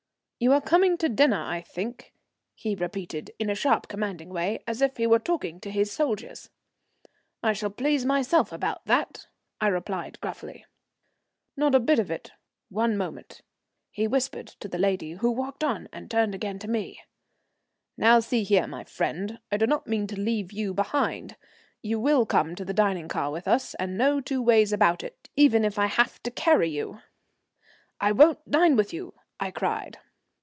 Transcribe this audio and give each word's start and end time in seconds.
"You 0.43 0.53
are 0.53 0.61
coming 0.61 0.97
to 0.97 1.07
dinner, 1.07 1.39
I 1.39 1.61
think," 1.61 2.15
he 2.55 2.73
repeated 2.73 3.29
in 3.37 3.47
a 3.47 3.53
sharp 3.53 3.87
commanding 3.87 4.29
way, 4.29 4.63
as 4.65 4.81
if 4.81 4.97
he 4.97 5.05
were 5.05 5.19
talking 5.19 5.59
to 5.59 5.69
his 5.69 5.91
soldiers. 5.91 6.49
"I 7.43 7.53
shall 7.53 7.69
please 7.69 8.05
myself 8.05 8.51
about 8.51 8.83
that," 8.87 9.27
I 9.59 9.67
replied 9.67 10.19
gruffly. 10.19 10.65
"Not 11.55 11.75
a 11.75 11.79
bit 11.79 11.99
of 11.99 12.09
it. 12.09 12.31
One 12.69 12.97
moment," 12.97 13.43
he 13.91 14.07
whispered 14.07 14.47
to 14.61 14.67
the 14.67 14.79
lady, 14.79 15.11
who 15.11 15.29
walked 15.29 15.63
on, 15.63 15.87
and 15.93 16.09
turned 16.09 16.33
again 16.33 16.57
to 16.57 16.67
me: 16.67 17.03
"Now 17.95 18.19
see 18.19 18.41
here, 18.41 18.65
my 18.65 18.83
friend, 18.83 19.37
I 19.51 19.57
do 19.57 19.67
not 19.67 19.85
mean 19.85 20.07
to 20.07 20.19
leave 20.19 20.51
you 20.51 20.73
behind. 20.73 21.35
You 21.83 21.99
will 21.99 22.25
come 22.25 22.55
to 22.55 22.65
the 22.65 22.73
dining 22.73 23.09
car 23.09 23.29
with 23.29 23.47
us, 23.47 23.75
and 23.75 23.95
no 23.95 24.19
two 24.19 24.41
ways 24.41 24.73
about 24.73 25.03
it, 25.03 25.29
even 25.35 25.63
if 25.63 25.77
I 25.77 25.85
have 25.85 26.19
to 26.23 26.31
carry 26.31 26.69
you." 26.71 26.99
"I 27.99 28.11
won't 28.11 28.49
dine 28.49 28.75
with 28.75 28.91
you," 28.91 29.13
I 29.39 29.51
cried. 29.51 29.99